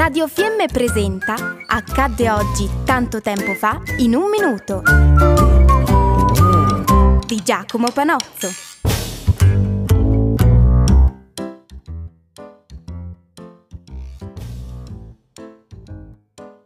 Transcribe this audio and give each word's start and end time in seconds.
Radio 0.00 0.28
Fiemme 0.28 0.64
presenta 0.64 1.34
Accadde 1.66 2.30
oggi 2.30 2.66
tanto 2.86 3.20
tempo 3.20 3.52
fa 3.52 3.82
in 3.98 4.14
un 4.14 4.30
minuto 4.30 4.82
di 7.26 7.42
Giacomo 7.44 7.90
Panozzo. 7.92 8.48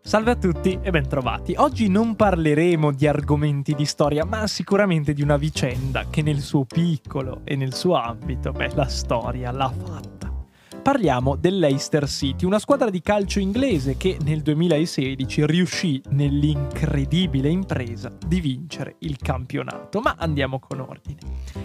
Salve 0.00 0.30
a 0.30 0.36
tutti 0.36 0.78
e 0.80 0.90
bentrovati. 0.90 1.54
Oggi 1.56 1.88
non 1.88 2.14
parleremo 2.14 2.92
di 2.92 3.08
argomenti 3.08 3.74
di 3.74 3.84
storia, 3.84 4.24
ma 4.24 4.46
sicuramente 4.46 5.12
di 5.12 5.22
una 5.22 5.36
vicenda 5.36 6.04
che 6.08 6.22
nel 6.22 6.38
suo 6.38 6.64
piccolo 6.64 7.40
e 7.42 7.56
nel 7.56 7.74
suo 7.74 7.96
ambito, 7.96 8.52
beh, 8.52 8.76
la 8.76 8.86
storia 8.86 9.50
l'ha 9.50 9.72
fatta. 9.76 10.13
Parliamo 10.84 11.36
dell'Eister 11.36 12.06
City, 12.06 12.44
una 12.44 12.58
squadra 12.58 12.90
di 12.90 13.00
calcio 13.00 13.38
inglese 13.38 13.96
che 13.96 14.18
nel 14.22 14.42
2016 14.42 15.46
riuscì 15.46 16.02
nell'incredibile 16.10 17.48
impresa 17.48 18.12
di 18.26 18.38
vincere 18.38 18.96
il 18.98 19.16
campionato. 19.16 20.00
Ma 20.00 20.14
andiamo 20.18 20.58
con 20.58 20.80
ordine. 20.80 21.20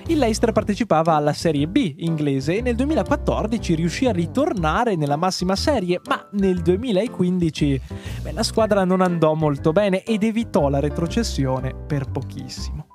Il 0.07 0.19
Leicester 0.19 0.53
partecipava 0.53 1.15
alla 1.15 1.33
Serie 1.33 1.67
B 1.67 1.95
inglese 1.97 2.59
e 2.59 2.61
nel 2.61 2.75
2014 2.75 3.75
riuscì 3.75 4.05
a 4.05 4.13
ritornare 4.13 4.95
nella 4.95 5.17
massima 5.17 5.57
serie, 5.57 5.99
ma 6.07 6.25
nel 6.31 6.61
2015 6.61 7.81
beh, 8.21 8.31
la 8.31 8.43
squadra 8.43 8.85
non 8.85 9.01
andò 9.01 9.33
molto 9.33 9.73
bene 9.73 10.01
ed 10.03 10.23
evitò 10.23 10.69
la 10.69 10.79
retrocessione 10.79 11.75
per 11.75 12.09
pochissimo. 12.09 12.88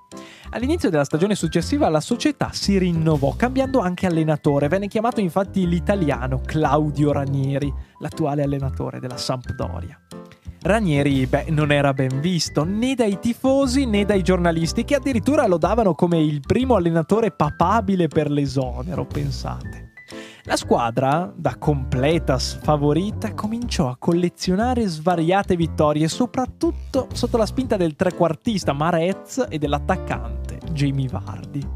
All'inizio 0.55 0.89
della 0.89 1.03
stagione 1.03 1.35
successiva 1.35 1.89
la 1.89 1.99
società 1.99 2.51
si 2.53 2.79
rinnovò, 2.79 3.35
cambiando 3.35 3.81
anche 3.81 4.07
allenatore. 4.07 4.69
Venne 4.69 4.87
chiamato 4.87 5.19
infatti 5.19 5.67
l'italiano 5.67 6.41
Claudio 6.45 7.11
Ranieri, 7.11 7.75
l'attuale 7.99 8.45
allenatore 8.45 9.01
della 9.01 9.17
Sampdoria. 9.17 10.01
Ranieri, 10.63 11.27
beh, 11.27 11.47
non 11.49 11.73
era 11.73 11.93
ben 11.93 12.21
visto 12.21 12.63
né 12.63 12.95
dai 12.95 13.19
tifosi 13.19 13.85
né 13.85 14.05
dai 14.05 14.23
giornalisti, 14.23 14.85
che 14.85 14.95
addirittura 14.95 15.49
lo 15.49 15.59
davano 15.59 15.97
come 15.97 16.23
il 16.23 16.39
primo 16.39 16.77
allenatore 16.77 17.33
papabile 17.33 18.07
per 18.07 18.31
l'esonero, 18.31 19.05
pensate. 19.05 19.94
La 20.47 20.57
squadra, 20.57 21.33
da 21.35 21.57
completa 21.57 22.39
sfavorita, 22.39 23.33
cominciò 23.33 23.89
a 23.89 23.97
collezionare 23.99 24.87
svariate 24.87 25.57
vittorie, 25.57 26.07
soprattutto 26.07 27.09
sotto 27.15 27.39
la 27.39 27.47
spinta 27.47 27.79
del 27.79 27.97
trequartista 27.97 28.75
Marez 28.75 29.47
e 29.49 29.57
dell'attaccante 29.57 30.59
Jamie 30.73 31.09
Vardi. 31.09 31.67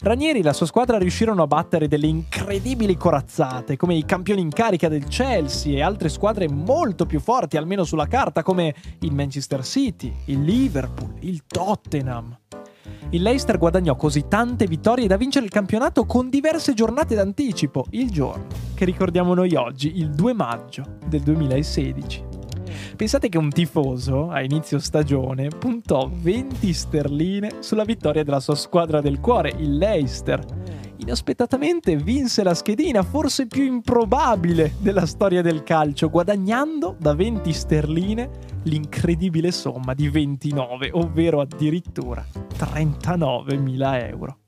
Ranieri 0.00 0.38
e 0.38 0.42
la 0.42 0.54
sua 0.54 0.64
squadra 0.64 0.96
riuscirono 0.96 1.42
a 1.42 1.46
battere 1.46 1.86
delle 1.86 2.06
incredibili 2.06 2.96
corazzate, 2.96 3.76
come 3.76 3.96
i 3.96 4.06
campioni 4.06 4.40
in 4.40 4.50
carica 4.50 4.88
del 4.88 5.04
Chelsea 5.04 5.76
e 5.76 5.82
altre 5.82 6.08
squadre 6.08 6.48
molto 6.48 7.04
più 7.04 7.20
forti, 7.20 7.58
almeno 7.58 7.84
sulla 7.84 8.06
carta, 8.06 8.42
come 8.42 8.74
il 9.00 9.12
Manchester 9.12 9.62
City, 9.62 10.10
il 10.26 10.42
Liverpool, 10.42 11.16
il 11.20 11.42
Tottenham. 11.46 12.34
Il 13.10 13.22
Leicester 13.22 13.58
guadagnò 13.58 13.94
così 13.96 14.24
tante 14.28 14.66
vittorie 14.66 15.06
da 15.06 15.16
vincere 15.16 15.44
il 15.44 15.50
campionato 15.50 16.04
con 16.04 16.28
diverse 16.30 16.74
giornate 16.74 17.14
d'anticipo, 17.14 17.86
il 17.90 18.10
giorno 18.10 18.46
che 18.74 18.84
ricordiamo 18.84 19.34
noi 19.34 19.54
oggi, 19.54 19.98
il 19.98 20.10
2 20.10 20.32
maggio 20.32 20.82
del 21.06 21.20
2016. 21.20 22.24
Pensate 22.96 23.28
che 23.28 23.38
un 23.38 23.50
tifoso 23.50 24.30
a 24.30 24.42
inizio 24.42 24.78
stagione 24.78 25.48
puntò 25.48 26.10
20 26.12 26.72
sterline 26.72 27.56
sulla 27.60 27.84
vittoria 27.84 28.24
della 28.24 28.40
sua 28.40 28.56
squadra 28.56 29.00
del 29.00 29.20
cuore, 29.20 29.52
il 29.58 29.76
Leicester. 29.76 30.44
Inaspettatamente 30.96 31.96
vinse 31.96 32.42
la 32.42 32.54
schedina 32.54 33.02
forse 33.02 33.46
più 33.46 33.64
improbabile 33.64 34.74
della 34.78 35.06
storia 35.06 35.42
del 35.42 35.62
calcio, 35.62 36.08
guadagnando 36.08 36.96
da 36.98 37.14
20 37.14 37.52
sterline 37.52 38.30
l'incredibile 38.64 39.50
somma 39.50 39.92
di 39.92 40.08
29, 40.08 40.90
ovvero 40.92 41.40
addirittura 41.40 42.24
39.000 42.56 44.08
euro. 44.08 44.38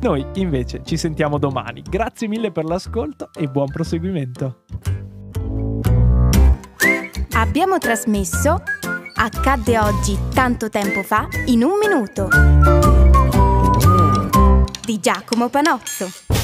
Noi 0.00 0.24
invece 0.34 0.82
ci 0.84 0.96
sentiamo 0.96 1.38
domani. 1.38 1.82
Grazie 1.82 2.28
mille 2.28 2.52
per 2.52 2.64
l'ascolto 2.64 3.30
e 3.34 3.46
buon 3.48 3.70
proseguimento. 3.70 4.64
Abbiamo 7.32 7.78
trasmesso 7.78 8.62
Accadde 9.20 9.76
oggi 9.80 10.16
tanto 10.32 10.68
tempo 10.68 11.02
fa 11.02 11.26
in 11.46 11.64
un 11.64 11.72
minuto 11.76 12.28
di 14.84 15.00
Giacomo 15.00 15.48
Panozzo. 15.48 16.37